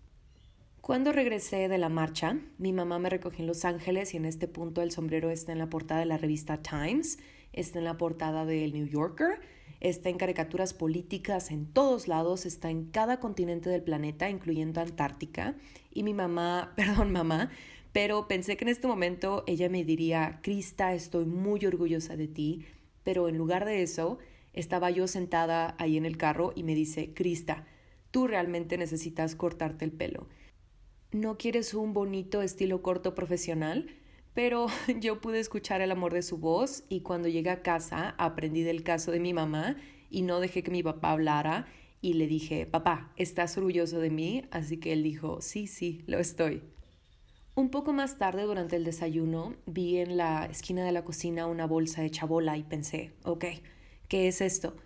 Cuando 0.80 1.12
regresé 1.12 1.68
de 1.68 1.78
la 1.78 1.88
marcha, 1.88 2.38
mi 2.56 2.72
mamá 2.72 2.98
me 2.98 3.10
recogió 3.10 3.40
en 3.40 3.46
Los 3.46 3.64
Ángeles 3.64 4.14
y 4.14 4.16
en 4.16 4.24
este 4.24 4.48
punto 4.48 4.80
el 4.80 4.90
sombrero 4.90 5.30
está 5.30 5.52
en 5.52 5.58
la 5.58 5.68
portada 5.68 6.00
de 6.00 6.06
la 6.06 6.16
revista 6.16 6.62
Times, 6.62 7.18
está 7.52 7.78
en 7.78 7.84
la 7.84 7.98
portada 7.98 8.46
del 8.46 8.72
New 8.72 8.86
Yorker, 8.86 9.40
está 9.80 10.08
en 10.08 10.16
caricaturas 10.16 10.74
políticas 10.74 11.50
en 11.50 11.66
todos 11.66 12.08
lados, 12.08 12.46
está 12.46 12.70
en 12.70 12.86
cada 12.86 13.20
continente 13.20 13.68
del 13.68 13.82
planeta, 13.82 14.30
incluyendo 14.30 14.80
Antártica. 14.80 15.56
Y 15.92 16.04
mi 16.04 16.14
mamá, 16.14 16.72
perdón 16.76 17.12
mamá, 17.12 17.50
pero 17.92 18.28
pensé 18.28 18.56
que 18.56 18.64
en 18.64 18.70
este 18.70 18.86
momento 18.86 19.44
ella 19.46 19.68
me 19.68 19.84
diría, 19.84 20.40
Krista, 20.42 20.94
estoy 20.94 21.26
muy 21.26 21.64
orgullosa 21.66 22.16
de 22.16 22.28
ti, 22.28 22.64
pero 23.02 23.28
en 23.28 23.36
lugar 23.36 23.64
de 23.64 23.82
eso, 23.82 24.18
estaba 24.58 24.90
yo 24.90 25.06
sentada 25.06 25.74
ahí 25.78 25.96
en 25.96 26.06
el 26.06 26.16
carro 26.16 26.52
y 26.54 26.62
me 26.62 26.74
dice, 26.74 27.12
Krista, 27.14 27.66
tú 28.10 28.26
realmente 28.26 28.78
necesitas 28.78 29.34
cortarte 29.34 29.84
el 29.84 29.92
pelo. 29.92 30.26
¿No 31.12 31.38
quieres 31.38 31.74
un 31.74 31.94
bonito 31.94 32.42
estilo 32.42 32.82
corto 32.82 33.14
profesional? 33.14 33.86
pero 34.38 34.68
yo 35.00 35.20
pude 35.20 35.40
escuchar 35.40 35.80
el 35.80 35.90
amor 35.90 36.12
de 36.12 36.22
su 36.22 36.38
voz 36.38 36.84
y 36.88 37.00
cuando 37.00 37.26
llegué 37.26 37.50
a 37.50 37.62
casa 37.62 38.14
aprendí 38.18 38.62
del 38.62 38.84
caso 38.84 39.10
de 39.10 39.18
mi 39.18 39.34
mamá 39.34 39.76
y 40.10 40.22
no 40.22 40.38
dejé 40.38 40.62
que 40.62 40.70
mi 40.70 40.80
papá 40.80 41.10
hablara 41.10 41.66
y 42.00 42.12
le 42.12 42.28
dije, 42.28 42.64
papá, 42.64 43.12
¿estás 43.16 43.58
orgulloso 43.58 43.98
de 43.98 44.10
mí? 44.10 44.44
Así 44.52 44.76
que 44.76 44.92
él 44.92 45.02
dijo, 45.02 45.40
sí, 45.40 45.66
sí, 45.66 46.04
lo 46.06 46.20
estoy. 46.20 46.62
Un 47.56 47.70
poco 47.70 47.92
más 47.92 48.16
tarde, 48.16 48.44
durante 48.44 48.76
el 48.76 48.84
desayuno, 48.84 49.56
vi 49.66 49.96
en 49.96 50.16
la 50.16 50.46
esquina 50.46 50.84
de 50.84 50.92
la 50.92 51.04
cocina 51.04 51.48
una 51.48 51.66
bolsa 51.66 52.02
de 52.02 52.10
chabola 52.10 52.56
y 52.56 52.62
pensé, 52.62 53.10
ok, 53.24 53.44
¿qué 54.08 54.28
es 54.28 54.40
esto? 54.40 54.76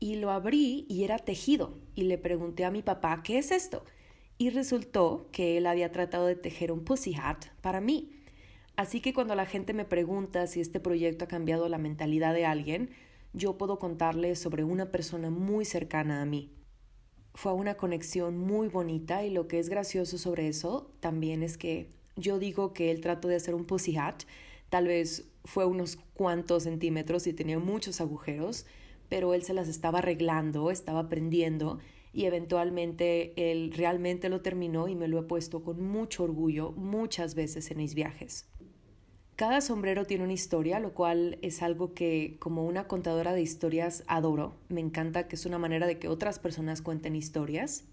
Y 0.00 0.16
lo 0.16 0.30
abrí 0.30 0.86
y 0.88 1.04
era 1.04 1.18
tejido 1.18 1.78
y 1.94 2.04
le 2.04 2.18
pregunté 2.18 2.64
a 2.64 2.70
mi 2.70 2.82
papá, 2.82 3.22
¿qué 3.22 3.38
es 3.38 3.52
esto? 3.52 3.84
Y 4.38 4.50
resultó 4.50 5.28
que 5.30 5.56
él 5.56 5.66
había 5.66 5.92
tratado 5.92 6.26
de 6.26 6.34
tejer 6.34 6.72
un 6.72 6.84
pussy 6.84 7.14
hat 7.14 7.44
para 7.60 7.80
mí. 7.80 8.10
Así 8.74 9.00
que 9.00 9.14
cuando 9.14 9.34
la 9.34 9.46
gente 9.46 9.74
me 9.74 9.84
pregunta 9.84 10.46
si 10.46 10.60
este 10.60 10.80
proyecto 10.80 11.26
ha 11.26 11.28
cambiado 11.28 11.68
la 11.68 11.78
mentalidad 11.78 12.34
de 12.34 12.46
alguien, 12.46 12.90
yo 13.32 13.56
puedo 13.56 13.78
contarles 13.78 14.38
sobre 14.38 14.64
una 14.64 14.90
persona 14.90 15.30
muy 15.30 15.64
cercana 15.64 16.22
a 16.22 16.26
mí. 16.26 16.50
Fue 17.34 17.52
una 17.52 17.76
conexión 17.76 18.36
muy 18.36 18.68
bonita 18.68 19.24
y 19.24 19.30
lo 19.30 19.46
que 19.46 19.58
es 19.58 19.68
gracioso 19.68 20.18
sobre 20.18 20.48
eso 20.48 20.90
también 21.00 21.42
es 21.42 21.56
que 21.56 21.90
yo 22.16 22.38
digo 22.38 22.72
que 22.72 22.90
el 22.90 23.00
trato 23.00 23.28
de 23.28 23.36
hacer 23.36 23.54
un 23.54 23.64
pussy 23.64 23.96
hat 23.96 24.24
tal 24.68 24.86
vez 24.86 25.31
fue 25.44 25.64
unos 25.64 25.98
cuantos 26.14 26.64
centímetros 26.64 27.26
y 27.26 27.32
tenía 27.32 27.58
muchos 27.58 28.00
agujeros, 28.00 28.66
pero 29.08 29.34
él 29.34 29.42
se 29.42 29.54
las 29.54 29.68
estaba 29.68 29.98
arreglando, 29.98 30.70
estaba 30.70 31.00
aprendiendo 31.00 31.78
y 32.12 32.26
eventualmente 32.26 33.32
él 33.50 33.72
realmente 33.74 34.28
lo 34.28 34.42
terminó 34.42 34.88
y 34.88 34.94
me 34.94 35.08
lo 35.08 35.18
he 35.18 35.22
puesto 35.22 35.62
con 35.62 35.82
mucho 35.82 36.24
orgullo 36.24 36.72
muchas 36.72 37.34
veces 37.34 37.70
en 37.70 37.78
mis 37.78 37.94
viajes. 37.94 38.48
Cada 39.36 39.60
sombrero 39.62 40.04
tiene 40.04 40.24
una 40.24 40.34
historia, 40.34 40.78
lo 40.78 40.92
cual 40.92 41.38
es 41.42 41.62
algo 41.62 41.94
que 41.94 42.36
como 42.38 42.66
una 42.66 42.86
contadora 42.86 43.32
de 43.32 43.40
historias 43.40 44.04
adoro. 44.06 44.56
Me 44.68 44.80
encanta 44.80 45.26
que 45.26 45.36
es 45.36 45.46
una 45.46 45.58
manera 45.58 45.86
de 45.86 45.98
que 45.98 46.08
otras 46.08 46.38
personas 46.38 46.82
cuenten 46.82 47.16
historias. 47.16 47.84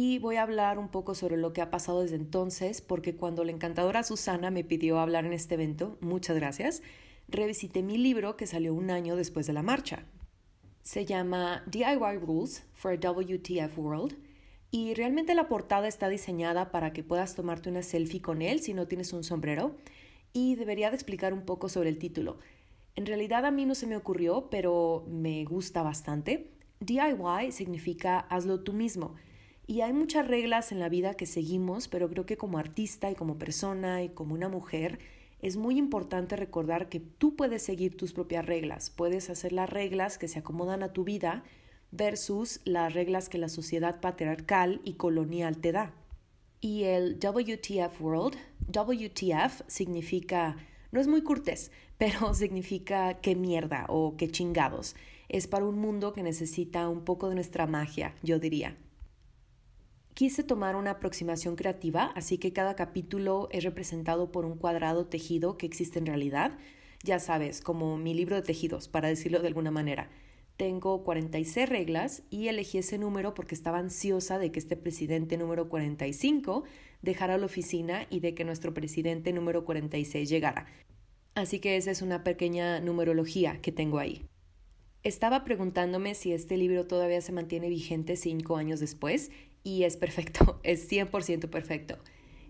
Y 0.00 0.20
voy 0.20 0.36
a 0.36 0.42
hablar 0.42 0.78
un 0.78 0.90
poco 0.90 1.16
sobre 1.16 1.36
lo 1.36 1.52
que 1.52 1.60
ha 1.60 1.72
pasado 1.72 2.02
desde 2.02 2.14
entonces, 2.14 2.80
porque 2.80 3.16
cuando 3.16 3.42
la 3.42 3.50
encantadora 3.50 4.04
Susana 4.04 4.48
me 4.48 4.62
pidió 4.62 5.00
hablar 5.00 5.26
en 5.26 5.32
este 5.32 5.54
evento, 5.54 5.98
muchas 6.00 6.36
gracias, 6.36 6.82
revisité 7.26 7.82
mi 7.82 7.98
libro 7.98 8.36
que 8.36 8.46
salió 8.46 8.74
un 8.74 8.92
año 8.92 9.16
después 9.16 9.48
de 9.48 9.54
la 9.54 9.64
marcha. 9.64 10.04
Se 10.84 11.04
llama 11.04 11.64
DIY 11.66 12.18
Rules 12.20 12.64
for 12.74 12.92
a 12.92 12.96
WTF 12.96 13.76
World 13.76 14.16
y 14.70 14.94
realmente 14.94 15.34
la 15.34 15.48
portada 15.48 15.88
está 15.88 16.08
diseñada 16.08 16.70
para 16.70 16.92
que 16.92 17.02
puedas 17.02 17.34
tomarte 17.34 17.68
una 17.68 17.82
selfie 17.82 18.22
con 18.22 18.40
él 18.40 18.60
si 18.60 18.74
no 18.74 18.86
tienes 18.86 19.12
un 19.12 19.24
sombrero 19.24 19.74
y 20.32 20.54
debería 20.54 20.90
de 20.90 20.94
explicar 20.94 21.32
un 21.32 21.44
poco 21.44 21.68
sobre 21.68 21.88
el 21.88 21.98
título. 21.98 22.38
En 22.94 23.04
realidad 23.04 23.44
a 23.44 23.50
mí 23.50 23.66
no 23.66 23.74
se 23.74 23.88
me 23.88 23.96
ocurrió, 23.96 24.48
pero 24.48 25.04
me 25.08 25.44
gusta 25.44 25.82
bastante. 25.82 26.52
DIY 26.78 27.50
significa 27.50 28.20
hazlo 28.20 28.60
tú 28.60 28.72
mismo. 28.72 29.16
Y 29.70 29.82
hay 29.82 29.92
muchas 29.92 30.26
reglas 30.26 30.72
en 30.72 30.80
la 30.80 30.88
vida 30.88 31.12
que 31.12 31.26
seguimos, 31.26 31.88
pero 31.88 32.08
creo 32.08 32.24
que 32.24 32.38
como 32.38 32.56
artista 32.56 33.10
y 33.10 33.14
como 33.14 33.36
persona 33.36 34.02
y 34.02 34.08
como 34.08 34.32
una 34.32 34.48
mujer 34.48 34.98
es 35.42 35.58
muy 35.58 35.76
importante 35.76 36.36
recordar 36.36 36.88
que 36.88 37.00
tú 37.00 37.36
puedes 37.36 37.64
seguir 37.64 37.94
tus 37.94 38.14
propias 38.14 38.46
reglas, 38.46 38.88
puedes 38.88 39.28
hacer 39.28 39.52
las 39.52 39.68
reglas 39.68 40.16
que 40.16 40.26
se 40.26 40.38
acomodan 40.38 40.82
a 40.82 40.94
tu 40.94 41.04
vida 41.04 41.44
versus 41.90 42.62
las 42.64 42.94
reglas 42.94 43.28
que 43.28 43.36
la 43.36 43.50
sociedad 43.50 44.00
patriarcal 44.00 44.80
y 44.84 44.94
colonial 44.94 45.58
te 45.58 45.72
da. 45.72 45.92
Y 46.62 46.84
el 46.84 47.18
WTF 47.18 48.00
World, 48.00 48.38
WTF 48.72 49.64
significa, 49.66 50.56
no 50.92 51.00
es 51.02 51.08
muy 51.08 51.20
cortés, 51.20 51.72
pero 51.98 52.32
significa 52.32 53.20
qué 53.20 53.36
mierda 53.36 53.84
o 53.90 54.16
qué 54.16 54.30
chingados. 54.30 54.96
Es 55.28 55.46
para 55.46 55.66
un 55.66 55.78
mundo 55.78 56.14
que 56.14 56.22
necesita 56.22 56.88
un 56.88 57.04
poco 57.04 57.28
de 57.28 57.34
nuestra 57.34 57.66
magia, 57.66 58.14
yo 58.22 58.38
diría. 58.38 58.78
Quise 60.18 60.42
tomar 60.42 60.74
una 60.74 60.90
aproximación 60.90 61.54
creativa, 61.54 62.06
así 62.16 62.38
que 62.38 62.52
cada 62.52 62.74
capítulo 62.74 63.48
es 63.52 63.62
representado 63.62 64.32
por 64.32 64.46
un 64.46 64.58
cuadrado 64.58 65.06
tejido 65.06 65.56
que 65.56 65.66
existe 65.66 66.00
en 66.00 66.06
realidad, 66.06 66.58
ya 67.04 67.20
sabes, 67.20 67.60
como 67.60 67.96
mi 67.96 68.14
libro 68.14 68.34
de 68.34 68.42
tejidos, 68.42 68.88
para 68.88 69.06
decirlo 69.06 69.38
de 69.38 69.46
alguna 69.46 69.70
manera. 69.70 70.10
Tengo 70.56 71.04
46 71.04 71.68
reglas 71.68 72.24
y 72.30 72.48
elegí 72.48 72.78
ese 72.78 72.98
número 72.98 73.32
porque 73.32 73.54
estaba 73.54 73.78
ansiosa 73.78 74.40
de 74.40 74.50
que 74.50 74.58
este 74.58 74.76
presidente 74.76 75.36
número 75.36 75.68
45 75.68 76.64
dejara 77.00 77.38
la 77.38 77.46
oficina 77.46 78.08
y 78.10 78.18
de 78.18 78.34
que 78.34 78.44
nuestro 78.44 78.74
presidente 78.74 79.32
número 79.32 79.64
46 79.64 80.28
llegara. 80.28 80.66
Así 81.36 81.60
que 81.60 81.76
esa 81.76 81.92
es 81.92 82.02
una 82.02 82.24
pequeña 82.24 82.80
numerología 82.80 83.60
que 83.62 83.70
tengo 83.70 84.00
ahí. 84.00 84.26
Estaba 85.04 85.44
preguntándome 85.44 86.16
si 86.16 86.32
este 86.32 86.56
libro 86.56 86.88
todavía 86.88 87.20
se 87.20 87.30
mantiene 87.30 87.68
vigente 87.68 88.16
cinco 88.16 88.56
años 88.56 88.80
después 88.80 89.30
y 89.76 89.84
es 89.84 89.96
perfecto, 89.96 90.60
es 90.62 90.90
100% 90.90 91.48
perfecto. 91.50 91.98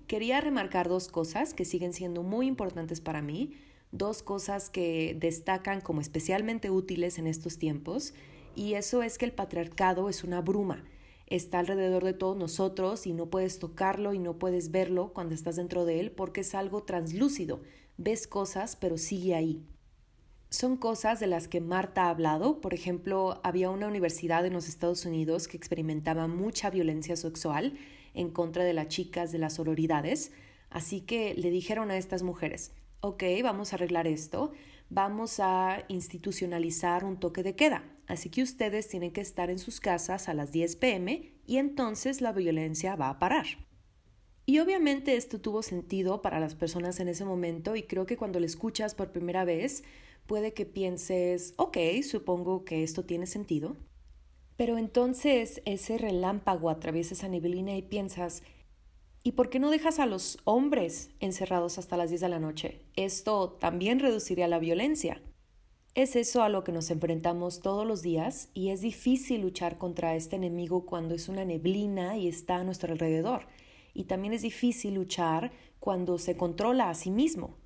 Quería 0.06 0.40
remarcar 0.40 0.88
dos 0.88 1.08
cosas 1.08 1.52
que 1.52 1.64
siguen 1.64 1.92
siendo 1.92 2.22
muy 2.22 2.46
importantes 2.46 3.00
para 3.00 3.20
mí 3.22 3.52
dos 3.92 4.22
cosas 4.22 4.70
que 4.70 5.16
destacan 5.18 5.80
como 5.80 6.00
especialmente 6.00 6.70
útiles 6.70 7.18
en 7.18 7.26
estos 7.26 7.58
tiempos, 7.58 8.14
y 8.54 8.74
eso 8.74 9.02
es 9.02 9.18
que 9.18 9.24
el 9.24 9.32
patriarcado 9.32 10.08
es 10.08 10.24
una 10.24 10.40
bruma. 10.40 10.84
Está 11.26 11.58
alrededor 11.58 12.04
de 12.04 12.14
todos 12.14 12.36
nosotros 12.36 13.06
y 13.06 13.12
no 13.12 13.26
puedes 13.26 13.58
tocarlo 13.58 14.14
y 14.14 14.18
no 14.18 14.38
puedes 14.38 14.70
verlo 14.70 15.12
cuando 15.12 15.34
estás 15.34 15.56
dentro 15.56 15.84
de 15.84 16.00
él 16.00 16.10
porque 16.10 16.40
es 16.40 16.54
algo 16.54 16.82
translúcido. 16.82 17.60
Ves 17.98 18.26
cosas, 18.26 18.76
pero 18.76 18.96
sigue 18.96 19.34
ahí. 19.34 19.62
Son 20.50 20.78
cosas 20.78 21.20
de 21.20 21.26
las 21.26 21.46
que 21.46 21.60
Marta 21.60 22.04
ha 22.04 22.10
hablado. 22.10 22.60
Por 22.62 22.72
ejemplo, 22.72 23.40
había 23.44 23.68
una 23.68 23.86
universidad 23.86 24.46
en 24.46 24.54
los 24.54 24.66
Estados 24.66 25.04
Unidos 25.04 25.46
que 25.46 25.58
experimentaba 25.58 26.26
mucha 26.26 26.70
violencia 26.70 27.16
sexual 27.16 27.74
en 28.14 28.30
contra 28.30 28.64
de 28.64 28.72
las 28.72 28.88
chicas 28.88 29.30
de 29.30 29.38
las 29.38 29.54
sororidades. 29.54 30.32
Así 30.70 31.02
que 31.02 31.34
le 31.34 31.50
dijeron 31.50 31.90
a 31.90 31.98
estas 31.98 32.22
mujeres, 32.22 32.72
ok, 33.00 33.24
vamos 33.42 33.72
a 33.72 33.76
arreglar 33.76 34.06
esto, 34.06 34.52
vamos 34.88 35.38
a 35.38 35.84
institucionalizar 35.88 37.04
un 37.04 37.20
toque 37.20 37.42
de 37.42 37.54
queda. 37.54 37.84
Así 38.06 38.30
que 38.30 38.42
ustedes 38.42 38.88
tienen 38.88 39.12
que 39.12 39.20
estar 39.20 39.50
en 39.50 39.58
sus 39.58 39.80
casas 39.80 40.30
a 40.30 40.34
las 40.34 40.50
10 40.50 40.76
pm 40.76 41.30
y 41.46 41.58
entonces 41.58 42.22
la 42.22 42.32
violencia 42.32 42.96
va 42.96 43.10
a 43.10 43.18
parar. 43.18 43.44
Y 44.46 44.60
obviamente 44.60 45.14
esto 45.14 45.42
tuvo 45.42 45.62
sentido 45.62 46.22
para 46.22 46.40
las 46.40 46.54
personas 46.54 47.00
en 47.00 47.08
ese 47.08 47.26
momento 47.26 47.76
y 47.76 47.82
creo 47.82 48.06
que 48.06 48.16
cuando 48.16 48.40
lo 48.40 48.46
escuchas 48.46 48.94
por 48.94 49.12
primera 49.12 49.44
vez 49.44 49.84
puede 50.28 50.52
que 50.52 50.66
pienses, 50.66 51.54
ok, 51.56 51.78
supongo 52.08 52.64
que 52.64 52.84
esto 52.84 53.04
tiene 53.04 53.26
sentido. 53.26 53.76
Pero 54.56 54.78
entonces 54.78 55.62
ese 55.64 55.98
relámpago 55.98 56.70
atraviesa 56.70 57.14
esa 57.14 57.28
neblina 57.28 57.74
y 57.76 57.82
piensas, 57.82 58.42
¿Y 59.24 59.32
por 59.32 59.50
qué 59.50 59.58
no 59.58 59.70
dejas 59.70 59.98
a 59.98 60.06
los 60.06 60.38
hombres 60.44 61.10
encerrados 61.20 61.76
hasta 61.76 61.96
las 61.96 62.08
10 62.08 62.22
de 62.22 62.28
la 62.28 62.38
noche? 62.38 62.80
Esto 62.94 63.50
también 63.60 63.98
reduciría 63.98 64.48
la 64.48 64.58
violencia. 64.58 65.20
Es 65.94 66.16
eso 66.16 66.42
a 66.42 66.48
lo 66.48 66.62
que 66.62 66.72
nos 66.72 66.90
enfrentamos 66.90 67.60
todos 67.60 67.86
los 67.86 68.00
días 68.00 68.48
y 68.54 68.70
es 68.70 68.80
difícil 68.80 69.42
luchar 69.42 69.76
contra 69.76 70.14
este 70.14 70.36
enemigo 70.36 70.86
cuando 70.86 71.14
es 71.14 71.28
una 71.28 71.44
neblina 71.44 72.16
y 72.16 72.28
está 72.28 72.56
a 72.56 72.64
nuestro 72.64 72.92
alrededor. 72.92 73.48
Y 73.92 74.04
también 74.04 74.32
es 74.32 74.42
difícil 74.42 74.94
luchar 74.94 75.50
cuando 75.80 76.18
se 76.18 76.36
controla 76.36 76.88
a 76.88 76.94
sí 76.94 77.10
mismo. 77.10 77.56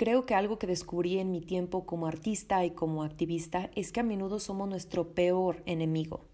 Creo 0.00 0.24
que 0.24 0.34
algo 0.34 0.58
que 0.58 0.66
descubrí 0.66 1.18
en 1.18 1.30
mi 1.30 1.42
tiempo 1.42 1.84
como 1.84 2.06
artista 2.06 2.64
y 2.64 2.70
como 2.70 3.02
activista 3.02 3.68
es 3.74 3.92
que 3.92 4.00
a 4.00 4.02
menudo 4.02 4.38
somos 4.38 4.66
nuestro 4.66 5.12
peor 5.12 5.62
enemigo. 5.66 6.24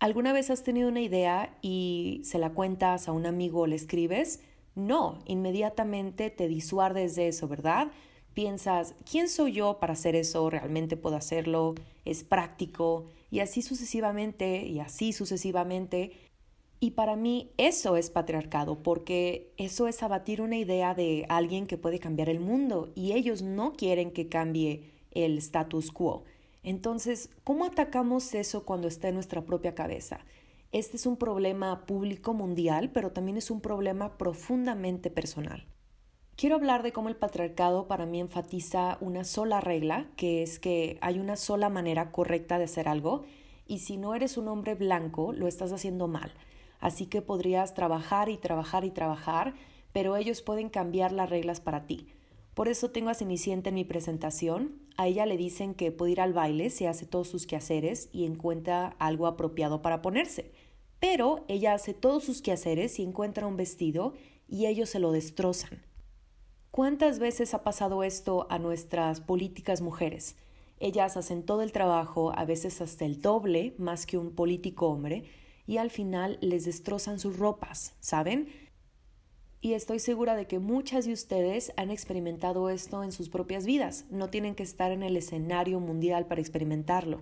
¿Alguna 0.00 0.32
vez 0.32 0.48
has 0.48 0.62
tenido 0.62 0.88
una 0.88 1.02
idea 1.02 1.58
y 1.60 2.22
se 2.24 2.38
la 2.38 2.54
cuentas 2.54 3.06
a 3.06 3.12
un 3.12 3.26
amigo 3.26 3.60
o 3.60 3.66
le 3.66 3.76
escribes? 3.76 4.40
No, 4.74 5.18
inmediatamente 5.26 6.30
te 6.30 6.48
disuades 6.48 7.14
de 7.14 7.28
eso, 7.28 7.46
¿verdad? 7.46 7.88
Piensas, 8.32 8.94
¿quién 9.04 9.28
soy 9.28 9.52
yo 9.52 9.78
para 9.80 9.92
hacer 9.92 10.16
eso? 10.16 10.48
¿Realmente 10.48 10.96
puedo 10.96 11.16
hacerlo? 11.16 11.74
¿Es 12.06 12.24
práctico? 12.24 13.04
Y 13.30 13.40
así 13.40 13.60
sucesivamente, 13.60 14.64
y 14.64 14.80
así 14.80 15.12
sucesivamente. 15.12 16.12
Y 16.80 16.92
para 16.92 17.16
mí 17.16 17.50
eso 17.56 17.96
es 17.96 18.10
patriarcado, 18.10 18.82
porque 18.82 19.52
eso 19.56 19.88
es 19.88 20.02
abatir 20.02 20.40
una 20.40 20.56
idea 20.56 20.94
de 20.94 21.26
alguien 21.28 21.66
que 21.66 21.76
puede 21.76 21.98
cambiar 21.98 22.28
el 22.28 22.38
mundo 22.38 22.90
y 22.94 23.12
ellos 23.12 23.42
no 23.42 23.72
quieren 23.72 24.12
que 24.12 24.28
cambie 24.28 24.92
el 25.10 25.38
status 25.38 25.90
quo. 25.90 26.24
Entonces, 26.62 27.30
¿cómo 27.42 27.64
atacamos 27.64 28.34
eso 28.34 28.64
cuando 28.64 28.86
está 28.86 29.08
en 29.08 29.14
nuestra 29.14 29.44
propia 29.44 29.74
cabeza? 29.74 30.20
Este 30.70 30.96
es 30.96 31.06
un 31.06 31.16
problema 31.16 31.86
público 31.86 32.34
mundial, 32.34 32.90
pero 32.92 33.10
también 33.10 33.38
es 33.38 33.50
un 33.50 33.60
problema 33.60 34.18
profundamente 34.18 35.10
personal. 35.10 35.66
Quiero 36.36 36.54
hablar 36.54 36.84
de 36.84 36.92
cómo 36.92 37.08
el 37.08 37.16
patriarcado 37.16 37.88
para 37.88 38.06
mí 38.06 38.20
enfatiza 38.20 38.98
una 39.00 39.24
sola 39.24 39.60
regla, 39.60 40.08
que 40.16 40.42
es 40.42 40.60
que 40.60 40.98
hay 41.00 41.18
una 41.18 41.34
sola 41.36 41.68
manera 41.70 42.12
correcta 42.12 42.58
de 42.58 42.64
hacer 42.64 42.86
algo, 42.86 43.24
y 43.66 43.80
si 43.80 43.96
no 43.96 44.14
eres 44.14 44.36
un 44.36 44.46
hombre 44.46 44.76
blanco, 44.76 45.32
lo 45.32 45.48
estás 45.48 45.72
haciendo 45.72 46.06
mal. 46.06 46.32
Así 46.80 47.06
que 47.06 47.22
podrías 47.22 47.74
trabajar 47.74 48.28
y 48.28 48.36
trabajar 48.36 48.84
y 48.84 48.90
trabajar, 48.90 49.54
pero 49.92 50.16
ellos 50.16 50.42
pueden 50.42 50.68
cambiar 50.68 51.12
las 51.12 51.30
reglas 51.30 51.60
para 51.60 51.86
ti. 51.86 52.08
Por 52.54 52.68
eso 52.68 52.90
tengo 52.90 53.10
a 53.10 53.14
Cenicienta 53.14 53.68
en 53.68 53.76
mi 53.76 53.84
presentación. 53.84 54.80
A 54.96 55.06
ella 55.06 55.26
le 55.26 55.36
dicen 55.36 55.74
que 55.74 55.92
puede 55.92 56.12
ir 56.12 56.20
al 56.20 56.32
baile 56.32 56.70
si 56.70 56.86
hace 56.86 57.06
todos 57.06 57.28
sus 57.28 57.46
quehaceres 57.46 58.08
y 58.12 58.24
encuentra 58.24 58.96
algo 58.98 59.26
apropiado 59.26 59.80
para 59.80 60.02
ponerse. 60.02 60.50
Pero 60.98 61.44
ella 61.46 61.74
hace 61.74 61.94
todos 61.94 62.24
sus 62.24 62.42
quehaceres 62.42 62.98
y 62.98 63.04
encuentra 63.04 63.46
un 63.46 63.56
vestido 63.56 64.14
y 64.48 64.66
ellos 64.66 64.88
se 64.88 64.98
lo 64.98 65.12
destrozan. 65.12 65.82
¿Cuántas 66.72 67.18
veces 67.18 67.54
ha 67.54 67.62
pasado 67.62 68.02
esto 68.02 68.46
a 68.50 68.58
nuestras 68.58 69.20
políticas 69.20 69.80
mujeres? 69.80 70.36
Ellas 70.80 71.16
hacen 71.16 71.44
todo 71.44 71.62
el 71.62 71.72
trabajo, 71.72 72.32
a 72.36 72.44
veces 72.44 72.80
hasta 72.80 73.04
el 73.04 73.20
doble, 73.20 73.74
más 73.78 74.06
que 74.06 74.18
un 74.18 74.32
político 74.32 74.88
hombre, 74.88 75.24
y 75.68 75.76
al 75.76 75.90
final 75.90 76.38
les 76.40 76.64
destrozan 76.64 77.20
sus 77.20 77.38
ropas, 77.38 77.94
¿saben? 78.00 78.48
Y 79.60 79.74
estoy 79.74 79.98
segura 79.98 80.34
de 80.34 80.46
que 80.46 80.58
muchas 80.58 81.04
de 81.04 81.12
ustedes 81.12 81.74
han 81.76 81.90
experimentado 81.90 82.70
esto 82.70 83.04
en 83.04 83.12
sus 83.12 83.28
propias 83.28 83.66
vidas. 83.66 84.06
No 84.10 84.30
tienen 84.30 84.54
que 84.54 84.62
estar 84.62 84.92
en 84.92 85.02
el 85.02 85.14
escenario 85.14 85.78
mundial 85.78 86.26
para 86.26 86.40
experimentarlo. 86.40 87.20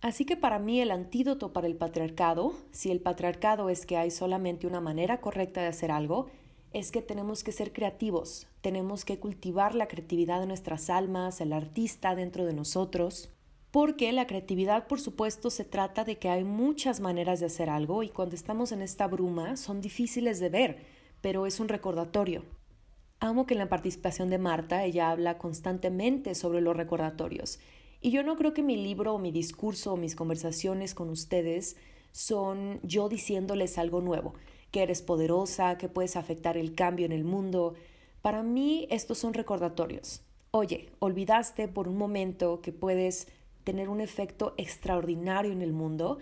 Así 0.00 0.24
que 0.24 0.36
para 0.36 0.58
mí 0.58 0.80
el 0.80 0.90
antídoto 0.90 1.52
para 1.52 1.68
el 1.68 1.76
patriarcado, 1.76 2.52
si 2.72 2.90
el 2.90 3.00
patriarcado 3.00 3.70
es 3.70 3.86
que 3.86 3.96
hay 3.96 4.10
solamente 4.10 4.66
una 4.66 4.80
manera 4.80 5.20
correcta 5.20 5.60
de 5.60 5.68
hacer 5.68 5.92
algo, 5.92 6.26
es 6.72 6.90
que 6.90 7.00
tenemos 7.00 7.44
que 7.44 7.52
ser 7.52 7.72
creativos, 7.72 8.48
tenemos 8.60 9.04
que 9.04 9.20
cultivar 9.20 9.76
la 9.76 9.86
creatividad 9.86 10.40
de 10.40 10.46
nuestras 10.46 10.90
almas, 10.90 11.40
el 11.40 11.52
artista 11.52 12.16
dentro 12.16 12.44
de 12.44 12.54
nosotros, 12.54 13.30
porque 13.76 14.10
la 14.10 14.26
creatividad, 14.26 14.86
por 14.86 15.00
supuesto, 15.02 15.50
se 15.50 15.62
trata 15.62 16.02
de 16.02 16.16
que 16.16 16.30
hay 16.30 16.44
muchas 16.44 17.00
maneras 17.00 17.40
de 17.40 17.46
hacer 17.46 17.68
algo 17.68 18.02
y 18.02 18.08
cuando 18.08 18.34
estamos 18.34 18.72
en 18.72 18.80
esta 18.80 19.06
bruma 19.06 19.58
son 19.58 19.82
difíciles 19.82 20.40
de 20.40 20.48
ver, 20.48 20.78
pero 21.20 21.44
es 21.44 21.60
un 21.60 21.68
recordatorio. 21.68 22.42
Amo 23.20 23.44
que 23.44 23.52
en 23.52 23.58
la 23.58 23.68
participación 23.68 24.30
de 24.30 24.38
Marta 24.38 24.82
ella 24.86 25.10
habla 25.10 25.36
constantemente 25.36 26.34
sobre 26.34 26.62
los 26.62 26.74
recordatorios. 26.74 27.58
Y 28.00 28.12
yo 28.12 28.22
no 28.22 28.36
creo 28.36 28.54
que 28.54 28.62
mi 28.62 28.78
libro 28.78 29.12
o 29.12 29.18
mi 29.18 29.30
discurso 29.30 29.92
o 29.92 29.98
mis 29.98 30.16
conversaciones 30.16 30.94
con 30.94 31.10
ustedes 31.10 31.76
son 32.12 32.80
yo 32.82 33.10
diciéndoles 33.10 33.76
algo 33.76 34.00
nuevo, 34.00 34.32
que 34.70 34.84
eres 34.84 35.02
poderosa, 35.02 35.76
que 35.76 35.90
puedes 35.90 36.16
afectar 36.16 36.56
el 36.56 36.74
cambio 36.74 37.04
en 37.04 37.12
el 37.12 37.24
mundo. 37.24 37.74
Para 38.22 38.42
mí 38.42 38.88
estos 38.88 39.18
son 39.18 39.34
recordatorios. 39.34 40.22
Oye, 40.50 40.88
olvidaste 40.98 41.68
por 41.68 41.88
un 41.88 41.98
momento 41.98 42.62
que 42.62 42.72
puedes 42.72 43.28
tener 43.66 43.88
un 43.88 44.00
efecto 44.00 44.54
extraordinario 44.56 45.50
en 45.50 45.60
el 45.60 45.72
mundo. 45.72 46.18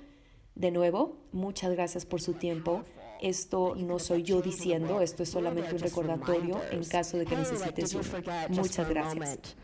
De 0.54 0.70
nuevo, 0.70 1.18
muchas 1.32 1.70
gracias 1.72 2.06
por 2.06 2.22
su 2.22 2.32
tiempo. 2.32 2.84
Esto 3.20 3.74
no 3.76 3.98
soy 3.98 4.22
yo 4.22 4.40
diciendo, 4.40 5.02
esto 5.02 5.22
es 5.22 5.28
solamente 5.28 5.74
un 5.74 5.78
recordatorio 5.78 6.60
en 6.70 6.84
caso 6.84 7.18
de 7.18 7.26
que 7.26 7.36
necesites 7.36 7.94
uno. 7.94 8.04
Muchas 8.48 8.88
gracias. 8.88 9.56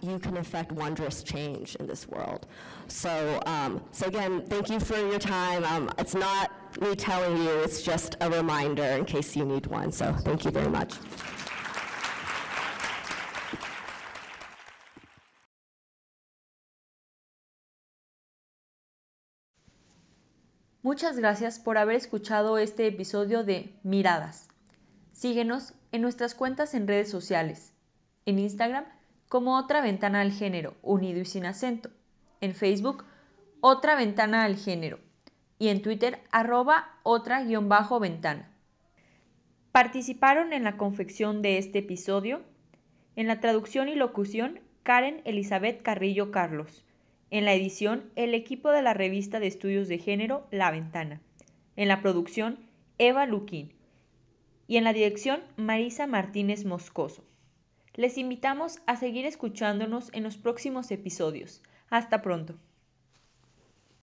you 0.00 0.18
can 0.18 0.36
wondrous 0.74 1.22
change 1.22 1.76
in 1.76 1.86
this 1.86 2.06
world. 2.06 2.46
So, 2.88 3.40
um, 3.46 3.82
so 3.90 4.06
again, 4.06 4.44
thank 4.46 4.68
you 4.68 4.78
for 4.78 4.96
your 4.96 5.18
time. 5.18 5.64
Um, 5.64 5.90
it's 5.98 6.14
not 6.14 6.50
me 6.80 6.94
telling 6.94 7.38
you, 7.38 7.50
it's 7.64 7.80
just 7.82 8.16
a 8.20 8.30
reminder 8.30 8.84
in 8.84 9.06
case 9.06 9.34
you 9.34 9.44
need 9.46 9.66
one. 9.66 9.90
So, 9.92 10.12
thank 10.12 10.44
you 10.44 10.50
very 10.50 10.68
much. 10.68 10.94
Muchas 20.84 21.16
gracias 21.16 21.58
por 21.58 21.78
haber 21.78 21.96
escuchado 21.96 22.58
este 22.58 22.86
episodio 22.86 23.42
de 23.42 23.74
Miradas. 23.84 24.48
Síguenos 25.12 25.72
en 25.92 26.02
nuestras 26.02 26.34
cuentas 26.34 26.74
en 26.74 26.86
redes 26.86 27.10
sociales, 27.10 27.72
en 28.26 28.38
Instagram 28.38 28.84
como 29.30 29.56
Otra 29.56 29.80
Ventana 29.80 30.20
al 30.20 30.30
Género, 30.30 30.74
unido 30.82 31.20
y 31.20 31.24
sin 31.24 31.46
acento, 31.46 31.88
en 32.42 32.54
Facebook 32.54 33.06
Otra 33.62 33.96
Ventana 33.96 34.44
al 34.44 34.56
Género 34.56 34.98
y 35.58 35.68
en 35.68 35.80
Twitter 35.80 36.20
arroba 36.30 36.98
otra-ventana. 37.02 38.52
Participaron 39.72 40.52
en 40.52 40.64
la 40.64 40.76
confección 40.76 41.40
de 41.40 41.56
este 41.56 41.78
episodio, 41.78 42.42
en 43.16 43.26
la 43.26 43.40
traducción 43.40 43.88
y 43.88 43.94
locución 43.94 44.60
Karen 44.82 45.22
Elizabeth 45.24 45.80
Carrillo 45.80 46.30
Carlos. 46.30 46.83
En 47.34 47.44
la 47.44 47.52
edición, 47.52 48.12
el 48.14 48.32
equipo 48.32 48.70
de 48.70 48.80
la 48.80 48.94
revista 48.94 49.40
de 49.40 49.48
estudios 49.48 49.88
de 49.88 49.98
género 49.98 50.46
La 50.52 50.70
Ventana. 50.70 51.20
En 51.74 51.88
la 51.88 52.00
producción, 52.00 52.60
Eva 52.96 53.26
Luquín. 53.26 53.72
Y 54.68 54.76
en 54.76 54.84
la 54.84 54.92
dirección, 54.92 55.42
Marisa 55.56 56.06
Martínez 56.06 56.64
Moscoso. 56.64 57.24
Les 57.94 58.18
invitamos 58.18 58.78
a 58.86 58.94
seguir 58.94 59.26
escuchándonos 59.26 60.10
en 60.12 60.22
los 60.22 60.36
próximos 60.36 60.92
episodios. 60.92 61.60
Hasta 61.90 62.22
pronto. 62.22 62.54